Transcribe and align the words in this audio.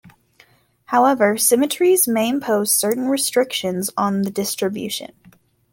However 0.85 1.37
symmetries 1.37 2.07
may 2.07 2.27
impose 2.27 2.73
certain 2.73 3.07
restrictions 3.07 3.91
on 3.95 4.23
the 4.23 4.31
distribution. 4.31 5.13